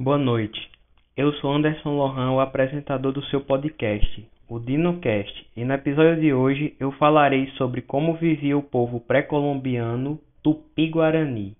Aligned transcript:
Boa 0.00 0.16
noite. 0.16 0.70
Eu 1.16 1.32
sou 1.32 1.52
Anderson 1.52 1.96
Lohan, 1.96 2.30
o 2.30 2.38
apresentador 2.38 3.10
do 3.10 3.24
seu 3.24 3.40
podcast, 3.40 4.24
o 4.48 4.60
DinoCast, 4.60 5.46
e 5.56 5.64
no 5.64 5.74
episódio 5.74 6.20
de 6.20 6.32
hoje 6.32 6.76
eu 6.78 6.92
falarei 6.92 7.48
sobre 7.56 7.82
como 7.82 8.14
vivia 8.14 8.56
o 8.56 8.62
povo 8.62 9.00
pré-colombiano 9.00 10.20
Tupi-Guarani. 10.40 11.56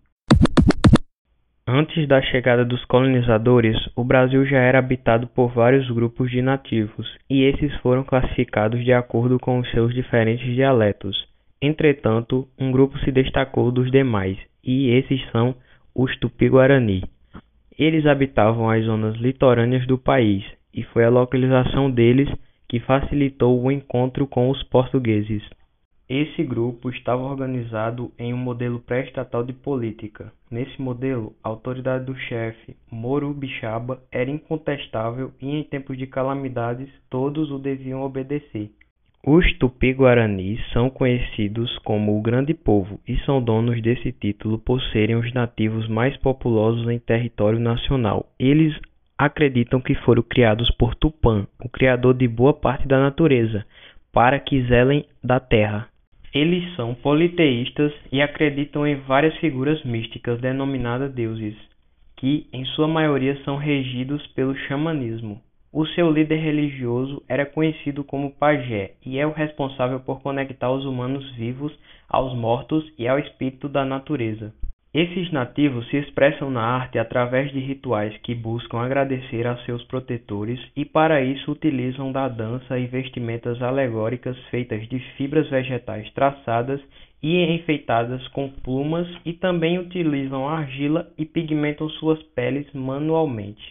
Antes 1.66 2.06
da 2.06 2.22
chegada 2.22 2.64
dos 2.64 2.84
colonizadores, 2.84 3.76
o 3.96 4.04
Brasil 4.04 4.46
já 4.46 4.58
era 4.58 4.78
habitado 4.78 5.26
por 5.26 5.48
vários 5.48 5.90
grupos 5.90 6.30
de 6.30 6.40
nativos, 6.40 7.12
e 7.28 7.42
esses 7.42 7.74
foram 7.80 8.04
classificados 8.04 8.84
de 8.84 8.92
acordo 8.92 9.40
com 9.40 9.58
os 9.58 9.68
seus 9.72 9.92
diferentes 9.92 10.46
dialetos. 10.54 11.26
Entretanto, 11.60 12.46
um 12.56 12.70
grupo 12.70 12.96
se 13.00 13.10
destacou 13.10 13.72
dos 13.72 13.90
demais, 13.90 14.38
e 14.62 14.90
esses 14.90 15.20
são 15.32 15.56
os 15.92 16.16
Tupi-Guarani. 16.20 17.02
Eles 17.78 18.06
habitavam 18.06 18.68
as 18.68 18.84
zonas 18.84 19.14
litorâneas 19.16 19.86
do 19.86 19.96
país, 19.96 20.44
e 20.74 20.82
foi 20.82 21.04
a 21.04 21.10
localização 21.10 21.88
deles 21.88 22.28
que 22.68 22.80
facilitou 22.80 23.62
o 23.62 23.70
encontro 23.70 24.26
com 24.26 24.50
os 24.50 24.60
portugueses. 24.64 25.42
Esse 26.08 26.42
grupo 26.42 26.90
estava 26.90 27.22
organizado 27.22 28.10
em 28.18 28.34
um 28.34 28.36
modelo 28.36 28.80
pré-estatal 28.80 29.44
de 29.44 29.52
política. 29.52 30.32
Nesse 30.50 30.80
modelo, 30.80 31.34
a 31.44 31.50
autoridade 31.50 32.06
do 32.06 32.16
chefe, 32.16 32.74
Moro 32.90 33.32
Bixaba, 33.32 34.02
era 34.10 34.30
incontestável 34.30 35.32
e 35.40 35.48
em 35.48 35.62
tempos 35.62 35.96
de 35.96 36.06
calamidades 36.06 36.88
todos 37.08 37.50
o 37.50 37.58
deviam 37.58 38.02
obedecer. 38.02 38.70
Os 39.26 39.52
Tupi-Guaranis 39.58 40.60
são 40.72 40.88
conhecidos 40.88 41.76
como 41.78 42.16
o 42.16 42.22
Grande 42.22 42.54
Povo 42.54 43.00
e 43.06 43.16
são 43.24 43.42
donos 43.42 43.82
desse 43.82 44.12
título 44.12 44.58
por 44.58 44.80
serem 44.92 45.16
os 45.16 45.32
nativos 45.32 45.88
mais 45.88 46.16
populosos 46.18 46.88
em 46.88 46.98
território 47.00 47.58
nacional. 47.58 48.26
Eles 48.38 48.78
acreditam 49.18 49.80
que 49.80 49.94
foram 49.96 50.22
criados 50.22 50.70
por 50.76 50.94
Tupã, 50.94 51.46
o 51.60 51.68
criador 51.68 52.14
de 52.14 52.28
boa 52.28 52.54
parte 52.54 52.86
da 52.86 53.00
natureza, 53.00 53.66
para 54.12 54.38
que 54.38 54.62
zelem 54.62 55.04
da 55.22 55.40
terra. 55.40 55.88
Eles 56.32 56.74
são 56.76 56.94
politeístas 56.94 57.92
e 58.12 58.22
acreditam 58.22 58.86
em 58.86 58.94
várias 59.00 59.36
figuras 59.38 59.82
místicas 59.82 60.40
denominadas 60.40 61.12
deuses, 61.12 61.56
que 62.16 62.46
em 62.52 62.64
sua 62.66 62.86
maioria 62.86 63.36
são 63.44 63.56
regidos 63.56 64.24
pelo 64.28 64.54
xamanismo. 64.54 65.40
O 65.70 65.84
seu 65.86 66.10
líder 66.10 66.36
religioso 66.36 67.22
era 67.28 67.44
conhecido 67.44 68.02
como 68.02 68.32
Pajé 68.32 68.92
e 69.04 69.18
é 69.18 69.26
o 69.26 69.32
responsável 69.32 70.00
por 70.00 70.22
conectar 70.22 70.70
os 70.70 70.86
humanos 70.86 71.30
vivos 71.32 71.72
aos 72.08 72.34
mortos 72.34 72.90
e 72.98 73.06
ao 73.06 73.18
espírito 73.18 73.68
da 73.68 73.84
natureza. 73.84 74.54
Esses 74.94 75.30
nativos 75.30 75.86
se 75.90 75.98
expressam 75.98 76.50
na 76.50 76.62
arte 76.62 76.98
através 76.98 77.52
de 77.52 77.60
rituais 77.60 78.16
que 78.22 78.34
buscam 78.34 78.78
agradecer 78.78 79.46
a 79.46 79.58
seus 79.58 79.84
protetores 79.84 80.58
e 80.74 80.86
para 80.86 81.20
isso 81.20 81.52
utilizam 81.52 82.10
da 82.10 82.26
dança 82.26 82.78
e 82.78 82.86
vestimentas 82.86 83.60
alegóricas 83.60 84.38
feitas 84.50 84.88
de 84.88 84.98
fibras 85.18 85.50
vegetais 85.50 86.10
traçadas 86.14 86.80
e 87.22 87.44
enfeitadas 87.44 88.26
com 88.28 88.48
plumas 88.48 89.06
e 89.26 89.34
também 89.34 89.78
utilizam 89.78 90.48
argila 90.48 91.06
e 91.18 91.26
pigmentam 91.26 91.90
suas 91.90 92.22
peles 92.34 92.66
manualmente. 92.72 93.70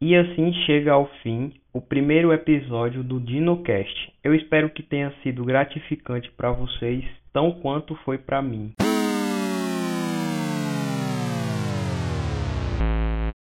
E 0.00 0.14
assim 0.14 0.52
chega 0.66 0.92
ao 0.92 1.06
fim 1.22 1.54
o 1.72 1.80
primeiro 1.80 2.30
episódio 2.30 3.02
do 3.02 3.18
DinoCast. 3.18 4.12
Eu 4.22 4.34
espero 4.34 4.68
que 4.68 4.82
tenha 4.82 5.10
sido 5.22 5.42
gratificante 5.42 6.30
para 6.32 6.52
vocês, 6.52 7.02
tão 7.32 7.50
quanto 7.50 7.94
foi 8.04 8.18
para 8.18 8.42
mim. 8.42 8.72